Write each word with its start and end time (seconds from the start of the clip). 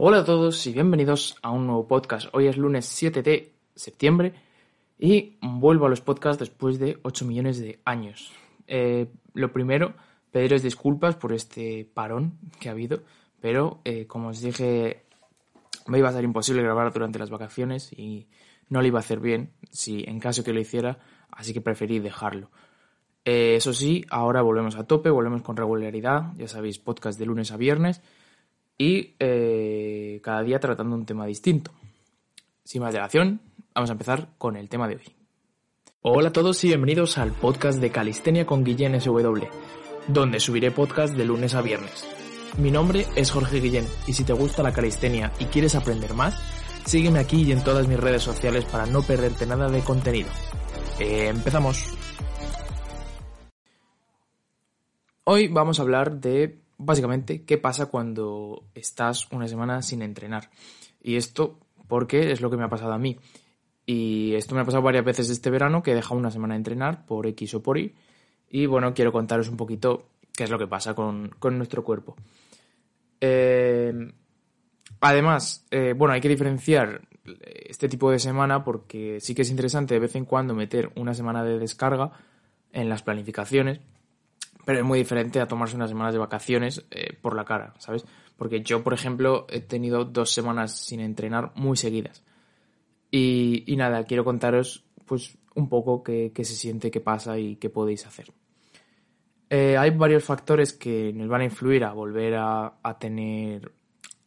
Hola 0.00 0.18
a 0.18 0.24
todos 0.24 0.64
y 0.68 0.72
bienvenidos 0.72 1.34
a 1.42 1.50
un 1.50 1.66
nuevo 1.66 1.88
podcast. 1.88 2.28
Hoy 2.32 2.46
es 2.46 2.56
lunes 2.56 2.86
7 2.86 3.20
de 3.20 3.52
septiembre 3.74 4.32
y 4.96 5.36
vuelvo 5.42 5.86
a 5.86 5.88
los 5.88 6.02
podcasts 6.02 6.38
después 6.38 6.78
de 6.78 7.00
8 7.02 7.24
millones 7.24 7.58
de 7.58 7.80
años. 7.84 8.30
Eh, 8.68 9.10
lo 9.34 9.52
primero, 9.52 9.94
pediros 10.30 10.62
disculpas 10.62 11.16
por 11.16 11.32
este 11.32 11.84
parón 11.92 12.38
que 12.60 12.68
ha 12.68 12.72
habido, 12.72 13.02
pero 13.40 13.80
eh, 13.84 14.06
como 14.06 14.28
os 14.28 14.40
dije, 14.40 15.02
me 15.88 15.98
iba 15.98 16.10
a 16.10 16.12
ser 16.12 16.22
imposible 16.22 16.62
grabar 16.62 16.92
durante 16.92 17.18
las 17.18 17.30
vacaciones 17.30 17.92
y 17.92 18.28
no 18.68 18.80
lo 18.80 18.86
iba 18.86 19.00
a 19.00 19.02
hacer 19.02 19.18
bien 19.18 19.50
si 19.72 20.04
en 20.06 20.20
caso 20.20 20.44
que 20.44 20.52
lo 20.52 20.60
hiciera, 20.60 21.00
así 21.32 21.52
que 21.52 21.60
preferí 21.60 21.98
dejarlo. 21.98 22.52
Eh, 23.24 23.56
eso 23.56 23.72
sí, 23.72 24.04
ahora 24.10 24.42
volvemos 24.42 24.76
a 24.76 24.86
tope, 24.86 25.10
volvemos 25.10 25.42
con 25.42 25.56
regularidad, 25.56 26.34
ya 26.36 26.46
sabéis, 26.46 26.78
podcast 26.78 27.18
de 27.18 27.26
lunes 27.26 27.50
a 27.50 27.56
viernes 27.56 28.00
y 28.78 29.16
eh, 29.18 30.20
cada 30.22 30.42
día 30.42 30.60
tratando 30.60 30.94
un 30.94 31.04
tema 31.04 31.26
distinto. 31.26 31.72
Sin 32.62 32.80
más 32.80 32.92
dilación, 32.92 33.40
vamos 33.74 33.90
a 33.90 33.94
empezar 33.94 34.28
con 34.38 34.56
el 34.56 34.68
tema 34.68 34.86
de 34.86 34.96
hoy. 34.96 35.02
Hola 36.00 36.28
a 36.28 36.32
todos 36.32 36.62
y 36.62 36.68
bienvenidos 36.68 37.18
al 37.18 37.32
podcast 37.32 37.80
de 37.80 37.90
Calistenia 37.90 38.46
con 38.46 38.62
Guillén 38.62 39.00
SW, 39.00 39.46
donde 40.06 40.38
subiré 40.38 40.70
podcast 40.70 41.14
de 41.14 41.24
lunes 41.24 41.54
a 41.54 41.60
viernes. 41.60 42.08
Mi 42.56 42.70
nombre 42.70 43.04
es 43.16 43.32
Jorge 43.32 43.60
Guillén 43.60 43.86
y 44.06 44.12
si 44.12 44.24
te 44.24 44.32
gusta 44.32 44.62
la 44.62 44.72
calistenia 44.72 45.32
y 45.40 45.46
quieres 45.46 45.74
aprender 45.74 46.14
más, 46.14 46.40
sígueme 46.86 47.18
aquí 47.18 47.42
y 47.42 47.52
en 47.52 47.64
todas 47.64 47.88
mis 47.88 47.98
redes 47.98 48.22
sociales 48.22 48.64
para 48.64 48.86
no 48.86 49.02
perderte 49.02 49.44
nada 49.44 49.68
de 49.68 49.80
contenido. 49.80 50.28
Empezamos. 51.00 51.84
Hoy 55.24 55.48
vamos 55.48 55.78
a 55.78 55.82
hablar 55.82 56.20
de 56.20 56.58
básicamente 56.78 57.44
qué 57.44 57.58
pasa 57.58 57.86
cuando 57.86 58.64
estás 58.74 59.30
una 59.30 59.48
semana 59.48 59.82
sin 59.82 60.02
entrenar. 60.02 60.50
Y 61.02 61.16
esto 61.16 61.58
porque 61.88 62.32
es 62.32 62.40
lo 62.40 62.50
que 62.50 62.56
me 62.56 62.64
ha 62.64 62.68
pasado 62.68 62.92
a 62.92 62.98
mí. 62.98 63.18
Y 63.84 64.34
esto 64.34 64.54
me 64.54 64.60
ha 64.60 64.64
pasado 64.64 64.82
varias 64.82 65.04
veces 65.04 65.30
este 65.30 65.50
verano 65.50 65.82
que 65.82 65.92
he 65.92 65.94
dejado 65.94 66.18
una 66.18 66.30
semana 66.30 66.54
de 66.54 66.58
entrenar 66.58 67.06
por 67.06 67.26
X 67.26 67.54
o 67.54 67.62
por 67.62 67.78
Y. 67.78 67.94
Y 68.50 68.66
bueno, 68.66 68.94
quiero 68.94 69.12
contaros 69.12 69.48
un 69.48 69.56
poquito 69.56 70.10
qué 70.32 70.44
es 70.44 70.50
lo 70.50 70.58
que 70.58 70.66
pasa 70.66 70.94
con, 70.94 71.32
nuestro 71.52 71.82
cuerpo. 71.82 72.16
Eh, 73.20 73.92
además, 75.00 75.66
eh, 75.70 75.94
bueno, 75.96 76.14
hay 76.14 76.20
que 76.20 76.28
diferenciar 76.28 77.02
este 77.42 77.88
tipo 77.88 78.10
de 78.10 78.18
semana 78.18 78.62
porque 78.64 79.20
sí 79.20 79.34
que 79.34 79.42
es 79.42 79.50
interesante 79.50 79.94
de 79.94 80.00
vez 80.00 80.14
en 80.16 80.24
cuando 80.24 80.54
meter 80.54 80.90
una 80.96 81.14
semana 81.14 81.42
de 81.44 81.58
descarga 81.58 82.12
en 82.72 82.88
las 82.88 83.02
planificaciones 83.02 83.80
pero 84.68 84.80
es 84.80 84.84
muy 84.84 84.98
diferente 84.98 85.40
a 85.40 85.48
tomarse 85.48 85.76
unas 85.76 85.88
semanas 85.88 86.12
de 86.12 86.18
vacaciones 86.18 86.84
eh, 86.90 87.16
por 87.22 87.34
la 87.34 87.46
cara, 87.46 87.72
¿sabes? 87.78 88.04
Porque 88.36 88.60
yo, 88.60 88.84
por 88.84 88.92
ejemplo, 88.92 89.46
he 89.48 89.62
tenido 89.62 90.04
dos 90.04 90.30
semanas 90.30 90.78
sin 90.78 91.00
entrenar 91.00 91.52
muy 91.54 91.74
seguidas. 91.78 92.22
Y, 93.10 93.64
nada, 93.78 94.04
quiero 94.04 94.26
contaros 94.26 94.84
pues 95.06 95.38
un 95.54 95.70
poco 95.70 96.02
qué, 96.02 96.30
se 96.36 96.54
siente, 96.54 96.90
qué 96.90 97.00
pasa 97.00 97.38
y 97.38 97.56
qué 97.56 97.70
podéis 97.70 98.06
hacer. 98.06 98.30
Eh, 99.48 99.78
hay 99.78 99.88
varios 99.88 100.22
factores 100.22 100.74
que 100.74 101.14
nos 101.14 101.28
van 101.28 101.40
a 101.40 101.44
influir 101.44 101.82
a 101.84 101.94
volver 101.94 102.34
a, 102.36 102.74
tener 103.00 103.72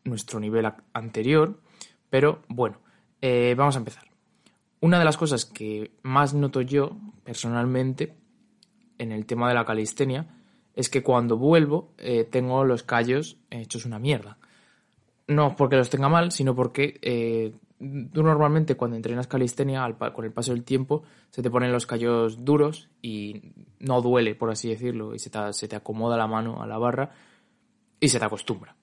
nuestro 0.06 0.40
nivel 0.40 0.68
anterior, 0.92 1.62
pero 2.10 2.42
bueno, 2.48 2.80
eh, 3.22 3.54
vamos 3.56 3.76
a 3.76 3.78
empezar. 3.78 4.06
Una 4.80 4.98
de 4.98 5.06
las 5.06 5.18
cosas 5.18 5.46
que 5.46 5.92
más 6.02 6.34
noto 6.34 6.62
yo 6.62 6.98
personalmente 7.24 8.16
en 8.98 9.12
el 9.12 9.28
tema 9.28 9.48
de 9.48 9.54
la 9.54 9.66
calistenia 9.66 10.41
es 10.81 10.90
que 10.90 11.03
cuando 11.03 11.38
vuelvo 11.38 11.94
eh, 12.00 12.24
tengo 12.24 12.66
los 12.66 12.81
callos 12.84 13.38
hechos 13.52 13.86
una 13.86 14.00
mierda. 14.00 14.38
No 15.28 15.56
porque 15.56 15.78
los 15.78 15.90
tenga 15.92 16.09
mal, 16.09 16.31
sino 16.31 16.56
porque 16.56 17.00
eh, 17.03 17.53
tú 18.12 18.24
normalmente 18.24 18.75
cuando 18.75 18.97
entrenas 18.97 19.28
calistenia, 19.28 19.88
con 20.14 20.25
el 20.25 20.34
paso 20.34 20.53
del 20.53 20.64
tiempo, 20.64 21.03
se 21.30 21.44
te 21.44 21.52
ponen 21.52 21.72
los 21.72 21.86
callos 21.86 22.44
duros 22.44 22.90
y 23.02 23.53
no 23.80 24.02
duele, 24.02 24.34
por 24.34 24.50
así 24.50 24.70
decirlo, 24.70 25.14
y 25.14 25.20
se 25.20 25.30
te, 25.30 25.75
acomoda 25.75 26.18
la 26.18 26.28
mano 26.28 26.64
a 26.64 26.68
la 26.68 26.80
barra 26.80 27.12
y 28.00 28.09
se 28.09 28.18
te 28.18 28.25
acostumbra. 28.25 28.75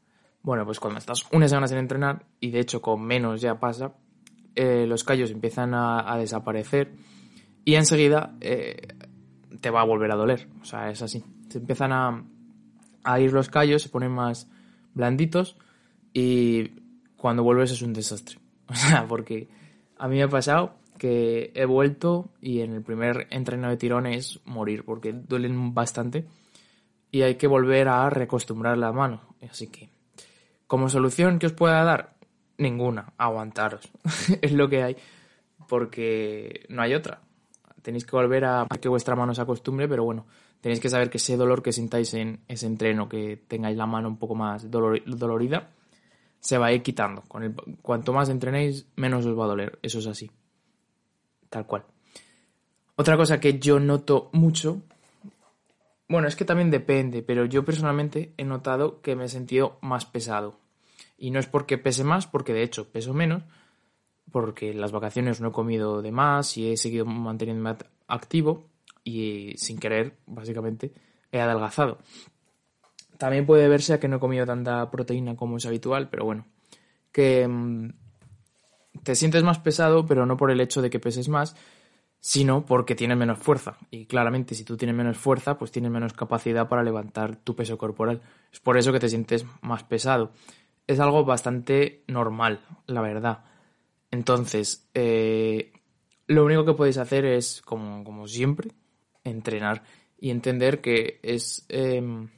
Bueno, 0.42 0.64
pues 0.64 0.78
cuando 0.78 1.00
estás 1.00 1.26
una 1.32 1.48
semana 1.48 1.66
sin 1.66 1.78
entrenar, 1.78 2.25
y 2.38 2.50
de 2.53 2.60
hecho 2.60 2.81
con 2.81 3.03
menos 3.03 3.41
ya 3.41 3.58
pasa, 3.58 3.92
eh, 4.54 4.87
los 4.87 5.03
callos 5.03 5.32
empiezan 5.32 5.75
a, 5.75 6.16
desaparecer 6.16 6.92
y 7.64 7.75
enseguida 7.75 8.37
te 8.41 9.70
va 9.70 9.81
a 9.81 9.84
volver 9.84 10.12
a 10.12 10.16
doler. 10.16 10.47
O 10.62 10.64
sea, 10.64 10.91
es 10.91 11.03
así. 11.03 11.25
Se 11.48 11.59
empiezan 11.59 11.92
a, 11.92 12.25
a 13.04 13.20
ir 13.20 13.32
los 13.32 13.48
callos, 13.48 13.82
se 13.82 13.88
ponen 13.88 14.12
más 14.12 14.48
blanditos 14.94 15.56
y 16.12 16.72
cuando 17.16 17.42
vuelves 17.42 17.72
es 17.72 17.82
un 17.82 17.92
desastre. 17.92 18.38
O 18.70 18.75
sea, 18.75 19.06
porque 19.09 19.48
a 19.97 20.08
mí 20.08 20.16
me 20.16 20.25
ha 20.25 20.28
pasado 20.28 20.75
que 20.98 21.53
he 21.54 21.64
vuelto 21.64 22.28
y 22.42 22.60
en 22.60 22.75
el 22.75 22.82
primer 22.82 23.26
entreno 23.31 23.70
de 23.70 23.78
tirón 23.78 24.06
es 24.06 24.41
morir 24.44 24.84
porque 24.84 25.14
duelen 25.14 25.72
bastante 25.72 26.26
y 27.10 27.22
hay 27.22 27.37
que 27.37 27.47
volver 27.47 27.88
a 27.88 28.10
reacostumbrar 28.10 28.76
la 28.76 28.92
mano. 28.92 29.22
Así 29.50 29.69
que, 29.69 29.88
como 30.66 30.91
solución 30.91 31.38
que 31.38 31.47
os 31.47 31.54
pueda 31.54 31.82
dar, 31.82 32.16
ninguna, 32.58 33.14
aguantaros. 33.16 33.91
es 34.42 34.53
lo 34.53 34.69
que 34.69 34.82
hay 34.82 34.97
porque 35.66 36.66
no 36.69 36.82
hay 36.82 36.92
otra 36.92 37.22
tenéis 37.88 38.04
que 38.04 38.16
volver 38.16 38.44
a 38.44 38.66
que 38.81 38.88
vuestra 38.88 39.16
mano 39.16 39.34
se 39.34 39.41
acostumbre, 39.41 39.88
pero 39.88 40.04
bueno, 40.04 40.26
tenéis 40.60 40.80
que 40.80 40.88
saber 40.88 41.10
que 41.10 41.19
ese 41.19 41.36
dolor 41.36 41.62
que 41.62 41.72
sintáis 41.72 42.14
en 42.14 42.41
ese 42.48 42.66
entreno, 42.66 43.08
que 43.08 43.36
tengáis 43.48 43.76
la 43.76 43.86
mano 43.86 44.08
un 44.08 44.19
poco 44.19 44.34
más 44.34 44.70
dolorida, 44.70 45.70
se 46.41 46.58
va 46.58 46.66
a 46.66 46.72
ir 46.72 46.82
quitando. 46.82 47.22
Con 47.22 47.42
el, 47.42 47.54
cuanto 47.82 48.12
más 48.12 48.28
entrenéis, 48.28 48.86
menos 48.96 49.26
os 49.26 49.38
va 49.38 49.44
a 49.44 49.48
doler. 49.48 49.78
Eso 49.82 49.98
es 49.98 50.06
así. 50.06 50.30
Tal 51.48 51.66
cual. 51.66 51.84
Otra 52.96 53.16
cosa 53.16 53.41
que 53.41 53.58
yo 53.58 53.78
noto 53.78 54.28
mucho, 54.32 54.82
bueno, 56.08 56.26
es 56.26 56.36
que 56.36 56.44
también 56.44 56.70
depende, 56.70 57.22
pero 57.22 57.44
yo 57.44 57.64
personalmente 57.64 58.32
he 58.36 58.44
notado 58.44 59.00
que 59.00 59.14
me 59.14 59.25
he 59.25 59.28
sentido 59.28 59.78
más 59.80 60.04
pesado. 60.06 60.58
Y 61.16 61.30
no 61.30 61.38
es 61.38 61.46
porque 61.46 61.78
pese 61.78 62.04
más, 62.04 62.26
porque 62.26 62.52
de 62.52 62.62
hecho 62.62 62.88
peso 62.88 63.14
menos, 63.14 63.44
porque 64.30 64.70
en 64.70 64.80
las 64.80 64.92
vacaciones 64.92 65.40
no 65.40 65.48
he 65.48 65.52
comido 65.52 66.02
de 66.02 66.12
más 66.12 66.56
y 66.56 66.70
he 66.70 66.76
seguido 66.76 67.04
manteniéndome 67.06 67.76
activo 68.06 68.64
y 69.08 69.56
sin 69.56 69.78
querer, 69.78 70.19
básicamente, 70.26 70.92
he 71.32 71.41
adelgazado. 71.41 71.98
También 73.16 73.46
puede 73.46 73.69
verse 73.69 73.94
a 73.94 74.00
que 74.00 74.08
no 74.08 74.16
he 74.16 74.20
comido 74.20 74.46
tanta 74.46 74.91
proteína 74.91 75.34
como 75.36 75.56
es 75.56 75.66
habitual, 75.66 76.08
pero 76.08 76.24
bueno, 76.24 76.46
que 77.10 77.48
mm, 77.48 77.91
te 79.02 79.14
sientes 79.14 79.42
más 79.42 79.58
pesado, 79.58 80.06
pero 80.06 80.26
no 80.26 80.36
por 80.36 80.50
el 80.50 80.60
hecho 80.60 80.82
de 80.82 80.91
que 80.91 81.00
peses 81.00 81.28
más, 81.28 81.56
sino 82.20 82.66
porque 82.66 82.94
tienes 82.94 83.16
menos 83.16 83.38
fuerza. 83.38 83.78
Y 83.91 84.06
claramente, 84.06 84.54
si 84.54 84.64
tú 84.64 84.76
tienes 84.76 84.96
menos 84.96 85.16
fuerza, 85.16 85.58
pues 85.58 85.70
tienes 85.70 85.90
menos 85.90 86.12
capacidad 86.12 86.69
para 86.69 86.82
levantar 86.82 87.36
tu 87.36 87.56
peso 87.56 87.78
corporal. 87.78 88.22
Es 88.52 88.60
por 88.60 88.76
eso 88.76 88.92
que 88.92 89.00
te 89.00 89.08
sientes 89.08 89.46
más 89.62 89.84
pesado. 89.84 90.32
Es 90.87 91.00
algo 91.00 91.25
bastante 91.25 92.04
normal, 92.06 92.61
la 92.87 93.00
verdad. 93.00 93.44
Entonces, 94.11 94.88
eh, 94.94 95.72
lo 96.26 96.44
único 96.44 96.64
que 96.64 96.75
podéis 96.75 96.99
hacer 96.99 97.25
es, 97.25 97.62
como, 97.62 98.26
siempre, 98.26 98.70
entrenar 99.28 99.82
y 100.19 100.30
entender 100.30 100.80
que 100.80 101.20
es 101.22 101.64
em, 101.69 102.28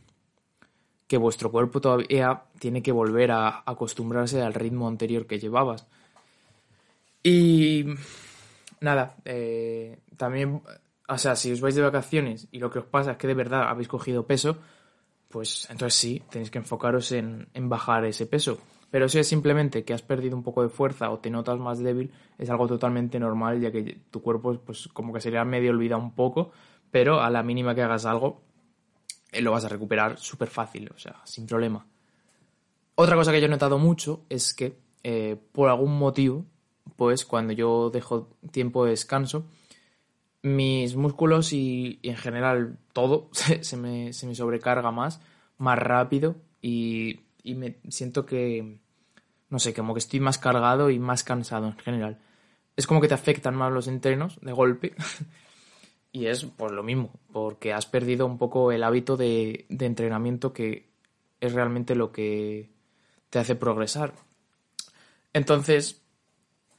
que 1.06 1.16
vuestro 1.16 1.50
cuerpo 1.50 1.80
todavía 1.80 2.44
tiene 2.58 2.82
que 2.82 2.92
volver 2.92 3.30
a 3.32 3.62
acostumbrarse 3.66 4.42
al 4.42 4.54
ritmo 4.54 4.88
anterior 4.88 5.26
que 5.26 5.38
llevabas. 5.38 5.86
Y 7.22 7.86
nada, 8.80 9.16
eh, 9.24 10.00
también, 10.16 10.62
o 11.08 11.18
sea, 11.18 11.36
si 11.36 11.52
os 11.52 11.60
vais 11.60 11.74
de 11.74 11.82
vacaciones 11.82 12.48
y 12.50 12.58
lo 12.58 12.70
que 12.70 12.80
os 12.80 12.86
pasa 12.86 13.12
es 13.12 13.16
que 13.16 13.26
de 13.26 13.34
verdad 13.34 13.68
habéis 13.68 13.88
cogido 13.88 14.26
peso, 14.26 14.58
pues 15.28 15.68
entonces 15.70 15.94
sí, 15.98 16.22
tenéis 16.30 16.50
que 16.50 16.58
enfocaros 16.58 17.12
en 17.12 17.46
bajar 17.68 18.04
ese 18.04 18.26
peso. 18.26 18.58
Pero 18.90 19.08
si 19.08 19.20
es 19.20 19.28
simplemente 19.28 19.84
que 19.84 19.94
has 19.94 20.02
perdido 20.02 20.36
un 20.36 20.42
poco 20.42 20.62
de 20.62 20.68
fuerza 20.68 21.10
o 21.10 21.18
te 21.18 21.30
notas 21.30 21.58
más 21.58 21.78
débil, 21.78 22.10
es 22.38 22.50
algo 22.50 22.66
totalmente 22.66 23.20
normal, 23.20 23.60
ya 23.60 23.70
que 23.70 24.00
tu 24.10 24.20
cuerpo, 24.20 24.58
pues 24.64 24.88
como 24.88 25.12
que 25.12 25.20
sería 25.20 25.44
medio 25.44 25.70
olvidado 25.70 26.02
un 26.02 26.12
poco, 26.14 26.50
pero 26.90 27.20
a 27.20 27.30
la 27.30 27.42
mínima 27.42 27.74
que 27.74 27.82
hagas 27.82 28.06
algo, 28.06 28.42
eh, 29.32 29.40
lo 29.40 29.52
vas 29.52 29.64
a 29.64 29.68
recuperar 29.68 30.18
súper 30.18 30.48
fácil, 30.48 30.90
o 30.94 30.98
sea, 30.98 31.20
sin 31.24 31.46
problema. 31.46 31.86
Otra 32.94 33.16
cosa 33.16 33.32
que 33.32 33.40
yo 33.40 33.46
he 33.46 33.50
notado 33.50 33.78
mucho 33.78 34.24
es 34.28 34.52
que 34.52 34.76
eh, 35.02 35.36
por 35.52 35.68
algún 35.68 35.98
motivo, 35.98 36.44
pues 36.96 37.24
cuando 37.24 37.52
yo 37.52 37.90
dejo 37.90 38.28
tiempo 38.50 38.84
de 38.84 38.90
descanso, 38.90 39.46
mis 40.42 40.96
músculos 40.96 41.52
y, 41.52 41.98
en 42.02 42.16
general 42.16 42.78
todo 42.92 43.28
se, 43.32 43.76
me, 43.76 44.12
sobrecarga 44.12 44.90
más, 44.90 45.20
más 45.58 45.78
rápido 45.78 46.36
y, 46.60 47.20
y, 47.42 47.54
me 47.54 47.78
siento 47.88 48.26
que, 48.26 48.80
no 49.48 49.58
sé, 49.58 49.72
como 49.72 49.94
que 49.94 50.00
estoy 50.00 50.20
más 50.20 50.38
cargado 50.38 50.90
y 50.90 50.98
más 50.98 51.24
cansado 51.24 51.68
en 51.68 51.78
general. 51.78 52.18
Es 52.76 52.86
como 52.86 53.00
que 53.00 53.08
te 53.08 53.14
afectan 53.14 53.54
más 53.54 53.72
los 53.72 53.88
entrenos 53.88 54.38
de 54.40 54.52
golpe 54.52 54.94
y 56.12 56.26
es 56.26 56.44
pues 56.44 56.72
lo 56.72 56.82
mismo, 56.82 57.10
porque 57.32 57.72
has 57.72 57.86
perdido 57.86 58.26
un 58.26 58.38
poco 58.38 58.72
el 58.72 58.82
hábito 58.82 59.16
de, 59.16 59.66
de 59.68 59.86
entrenamiento 59.86 60.52
que 60.52 60.88
es 61.40 61.52
realmente 61.52 61.94
lo 61.94 62.12
que 62.12 62.70
te 63.30 63.38
hace 63.38 63.54
progresar. 63.54 64.14
Entonces, 65.32 66.02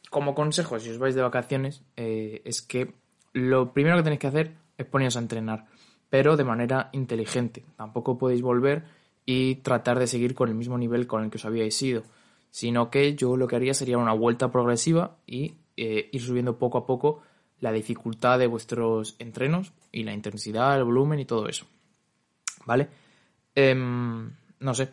como 0.09 0.35
consejo, 0.35 0.79
si 0.79 0.89
os 0.89 0.97
vais 0.97 1.15
de 1.15 1.21
vacaciones, 1.21 1.83
eh, 1.95 2.41
es 2.43 2.61
que 2.61 2.93
lo 3.33 3.73
primero 3.73 3.97
que 3.97 4.03
tenéis 4.03 4.19
que 4.19 4.27
hacer 4.27 4.55
es 4.77 4.85
poneros 4.85 5.15
a 5.15 5.19
entrenar, 5.19 5.67
pero 6.09 6.35
de 6.35 6.43
manera 6.43 6.89
inteligente. 6.91 7.63
Tampoco 7.77 8.17
podéis 8.17 8.41
volver 8.41 8.83
y 9.25 9.55
tratar 9.55 9.99
de 9.99 10.07
seguir 10.07 10.35
con 10.35 10.49
el 10.49 10.55
mismo 10.55 10.77
nivel 10.77 11.07
con 11.07 11.23
el 11.23 11.29
que 11.29 11.37
os 11.37 11.45
habíais 11.45 11.81
ido, 11.81 12.03
sino 12.49 12.89
que 12.89 13.15
yo 13.15 13.37
lo 13.37 13.47
que 13.47 13.55
haría 13.55 13.73
sería 13.73 13.97
una 13.97 14.13
vuelta 14.13 14.51
progresiva 14.51 15.15
y 15.25 15.55
eh, 15.77 16.09
ir 16.11 16.21
subiendo 16.21 16.57
poco 16.57 16.79
a 16.79 16.85
poco 16.85 17.21
la 17.61 17.71
dificultad 17.71 18.37
de 18.37 18.47
vuestros 18.47 19.15
entrenos 19.19 19.71
y 19.91 20.03
la 20.03 20.13
intensidad, 20.13 20.77
el 20.77 20.83
volumen 20.83 21.19
y 21.19 21.25
todo 21.25 21.47
eso. 21.47 21.65
¿Vale? 22.65 22.89
Em, 23.55 24.29
no 24.59 24.73
sé. 24.73 24.89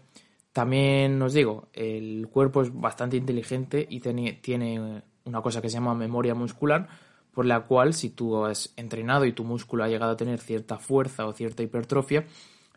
También 0.53 1.21
os 1.23 1.33
digo, 1.35 1.69
el 1.73 2.29
cuerpo 2.31 2.63
es 2.63 2.73
bastante 2.73 3.17
inteligente 3.17 3.87
y 3.89 4.01
tiene 4.01 5.03
una 5.25 5.43
cosa 5.43 5.61
que 5.61 5.69
se 5.69 5.75
llama 5.75 5.95
memoria 5.95 6.35
muscular, 6.35 6.89
por 7.33 7.47
la 7.47 7.61
cual 7.61 7.95
si 7.95 8.11
tú 8.11 8.45
has 8.45 8.73
entrenado 8.77 9.25
y 9.25 9.33
tu 9.33 9.45
músculo 9.45 9.85
ha 9.85 9.89
llegado 9.89 10.13
a 10.13 10.17
tener 10.17 10.41
cierta 10.41 10.79
fuerza 10.79 11.27
o 11.27 11.33
cierta 11.33 11.63
hipertrofia, 11.63 12.27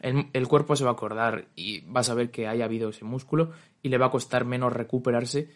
el, 0.02 0.48
cuerpo 0.48 0.76
se 0.76 0.84
va 0.84 0.92
a 0.92 0.94
acordar 0.94 1.46
y 1.56 1.82
vas 1.82 2.10
a 2.10 2.16
ver 2.16 2.32
que 2.32 2.48
haya 2.48 2.66
habido 2.66 2.90
ese 2.90 3.06
músculo 3.06 3.52
y 3.84 3.90
le 3.90 3.98
va 3.98 4.08
a 4.08 4.12
costar 4.12 4.46
menos 4.46 4.74
recuperarse 4.74 5.50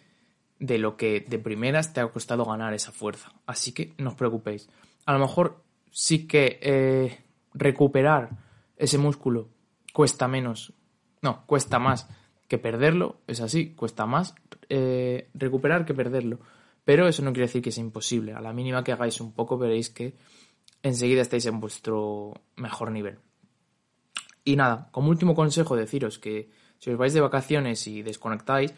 de 0.60 0.78
lo 0.78 0.98
que 0.98 1.26
de 1.28 1.40
primeras 1.40 1.94
te 1.94 2.00
ha 2.00 2.08
costado 2.08 2.46
ganar 2.46 2.74
esa 2.74 2.92
fuerza. 2.92 3.34
Así 3.46 3.72
que 3.74 3.94
no 3.98 4.12
os 4.12 4.16
preocupéis. 4.16 4.70
A 5.06 5.14
lo 5.14 5.20
mejor 5.20 5.64
sí 5.92 6.28
que 6.28 6.60
eh, 6.62 7.24
recuperar 7.54 8.30
ese 8.78 8.98
músculo 8.98 9.50
cuesta 9.94 10.28
menos, 10.28 10.74
no, 11.22 11.46
cuesta 11.46 11.80
más 11.80 12.08
que 12.48 12.58
perderlo, 12.58 13.22
es 13.28 13.42
así, 13.42 13.74
cuesta 13.74 14.06
más 14.06 14.36
eh, 14.70 15.30
recuperar 15.34 15.86
que 15.86 15.94
perderlo. 15.94 16.40
Pero 16.84 17.08
eso 17.08 17.24
no 17.24 17.34
quiere 17.34 17.48
decir 17.48 17.62
que 17.62 17.72
sea 17.72 17.84
imposible. 17.84 18.34
A 18.34 18.42
la 18.42 18.54
mínima 18.54 18.84
que 18.84 18.92
hagáis 18.92 19.20
un 19.20 19.34
poco 19.34 19.58
veréis 19.58 19.90
que 19.90 20.16
enseguida 20.84 21.22
estáis 21.22 21.46
en 21.48 21.60
vuestro 21.60 22.34
mejor 22.56 22.92
nivel. 22.92 23.18
Y 24.44 24.56
nada, 24.56 24.90
como 24.92 25.10
último 25.10 25.34
consejo 25.34 25.76
deciros 25.76 26.20
que 26.20 26.52
si 26.78 26.92
os 26.92 26.98
vais 26.98 27.14
de 27.14 27.22
vacaciones 27.22 27.88
y 27.88 28.04
desconectáis, 28.04 28.76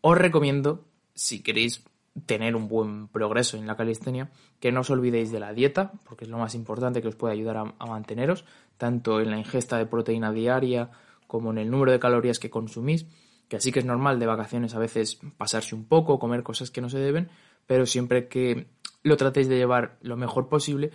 os 0.00 0.16
recomiendo, 0.16 0.86
si 1.14 1.42
queréis 1.42 1.84
tener 2.26 2.54
un 2.56 2.68
buen 2.68 3.08
progreso 3.08 3.56
en 3.56 3.66
la 3.66 3.76
calistenia, 3.76 4.30
que 4.60 4.70
no 4.72 4.80
os 4.80 4.90
olvidéis 4.90 5.32
de 5.32 5.40
la 5.40 5.54
dieta, 5.54 5.92
porque 6.04 6.24
es 6.24 6.30
lo 6.30 6.38
más 6.38 6.54
importante 6.54 7.00
que 7.00 7.08
os 7.08 7.16
puede 7.16 7.34
ayudar 7.34 7.56
a, 7.56 7.86
manteneros, 7.86 8.44
tanto 8.76 9.20
en 9.20 9.30
la 9.30 9.38
ingesta 9.38 9.78
de 9.78 9.86
proteína 9.86 10.32
diaria 10.32 10.90
como 11.26 11.50
en 11.50 11.58
el 11.58 11.70
número 11.70 11.92
de 11.92 12.00
calorías 12.00 12.38
que 12.38 12.50
consumís 12.50 13.06
que 13.52 13.56
así 13.56 13.70
que 13.70 13.80
es 13.80 13.84
normal 13.84 14.18
de 14.18 14.24
vacaciones 14.24 14.74
a 14.74 14.78
veces 14.78 15.20
pasarse 15.36 15.74
un 15.74 15.84
poco, 15.84 16.18
comer 16.18 16.42
cosas 16.42 16.70
que 16.70 16.80
no 16.80 16.88
se 16.88 16.98
deben, 16.98 17.28
pero 17.66 17.84
siempre 17.84 18.26
que 18.26 18.68
lo 19.02 19.18
tratéis 19.18 19.46
de 19.46 19.58
llevar 19.58 19.98
lo 20.00 20.16
mejor 20.16 20.48
posible, 20.48 20.90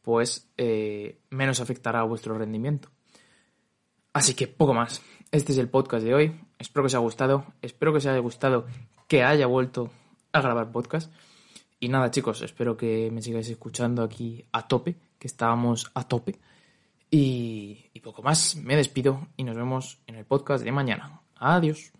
pues 0.00 0.50
eh, 0.56 1.20
menos 1.30 1.60
afectará 1.60 2.00
a 2.00 2.02
vuestro 2.02 2.36
rendimiento. 2.36 2.88
Así 4.12 4.34
que 4.34 4.48
poco 4.48 4.74
más. 4.74 5.00
Este 5.30 5.52
es 5.52 5.58
el 5.58 5.68
podcast 5.68 6.04
de 6.04 6.12
hoy. 6.12 6.40
Espero 6.58 6.82
que 6.82 6.86
os 6.86 6.94
haya 6.94 7.02
gustado. 7.02 7.46
Espero 7.62 7.92
que 7.92 7.98
os 7.98 8.06
haya 8.06 8.18
gustado 8.18 8.66
que 9.12 9.22
haya 9.22 9.46
vuelto 9.46 9.90
a 10.32 10.40
grabar 10.40 10.72
podcast. 10.72 11.12
Y 11.78 11.90
nada, 11.90 12.10
chicos, 12.10 12.40
espero 12.40 12.78
que 12.78 13.10
me 13.12 13.20
sigáis 13.20 13.46
escuchando 13.50 14.02
aquí 14.02 14.42
a 14.52 14.66
tope, 14.66 14.96
que 15.18 15.26
estábamos 15.26 15.90
a 15.92 16.08
tope. 16.08 16.38
Y, 17.10 17.90
y 17.92 18.00
poco 18.00 18.22
más. 18.22 18.56
Me 18.56 18.74
despido 18.74 19.28
y 19.36 19.44
nos 19.44 19.54
vemos 19.54 19.98
en 20.06 20.14
el 20.14 20.24
podcast 20.24 20.64
de 20.64 20.72
mañana. 20.72 21.20
Adiós. 21.36 21.92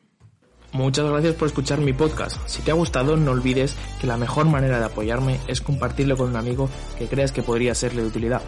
Muchas 0.73 1.05
gracias 1.05 1.35
por 1.35 1.49
escuchar 1.49 1.81
mi 1.81 1.93
podcast. 1.93 2.41
Si 2.49 2.63
te 2.63 2.71
ha 2.71 2.75
gustado, 2.75 3.19
no 3.19 3.33
olvides 3.33 3.77
que 4.01 4.07
la 4.07 4.17
mejor 4.17 4.47
manera 4.47 4.79
de 4.79 4.87
apoyarme 4.87 5.39
es 5.49 5.61
compartirlo 5.61 6.17
con 6.17 6.31
un 6.31 6.37
amigo 6.37 6.71
que 6.97 7.09
creas 7.09 7.31
que 7.31 7.43
podría 7.43 7.75
serle 7.75 8.01
de 8.01 8.09
utilidad 8.09 8.41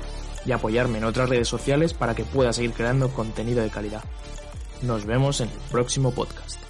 y 0.46 0.52
apoyarme 0.52 0.96
en 0.96 1.04
otras 1.04 1.28
redes 1.28 1.48
sociales 1.48 1.92
para 1.92 2.14
que 2.14 2.24
pueda 2.24 2.54
seguir 2.54 2.72
creando 2.72 3.10
contenido 3.10 3.62
de 3.62 3.68
calidad. 3.68 4.04
Nos 4.80 5.04
vemos 5.04 5.42
en 5.42 5.50
el 5.50 5.58
próximo 5.70 6.12
podcast. 6.12 6.63